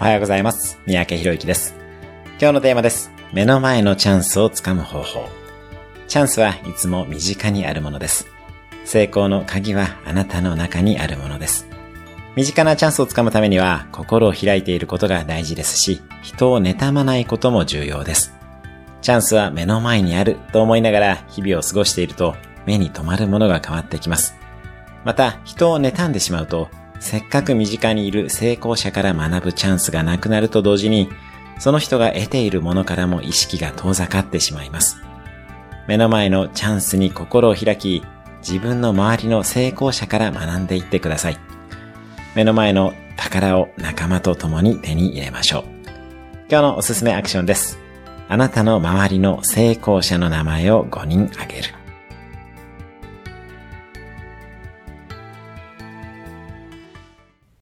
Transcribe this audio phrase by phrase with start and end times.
[0.00, 0.78] おはようございます。
[0.86, 1.74] 三宅博之です。
[2.40, 3.10] 今日のテーマです。
[3.34, 5.28] 目の前のチャンスをつかむ方法。
[6.08, 8.26] チャンスはいつも身近にあるものです。
[8.86, 11.68] 成功の鍵はあなたの中にあるものです。
[12.34, 18.32] 身近なチャンスをつかむためには心を開いていることが大事ですし、人を妬まないことも重要です。
[19.02, 24.34] チャンスは目の前にあると思いながら日々を過ごしていると目に留まるものが変わってきます。
[25.04, 26.70] また、人を妬んでしまうと、
[27.00, 31.08] せっかく身近にいる成功者から学ぶチャンスがなくなると同時に、
[31.58, 34.98] その人が得ているものからも意識が遠ざかってしまいます。
[35.88, 38.02] 目の前のチャンスに心を開き、
[38.40, 41.38] 自分の周りの成功者から学んでいってください。
[42.34, 45.64] 目の前の宝を仲間と共に手に入れましょう。
[46.50, 47.78] 今日のおすすめアクションです。
[48.28, 51.79] あなたの周りの成功者の名前を5人挙げる。